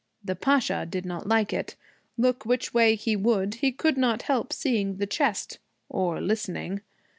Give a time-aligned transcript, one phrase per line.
[0.25, 1.75] The Pasha did not like it.
[2.17, 6.81] Look which way he would, he could not help seeing the chest or listening.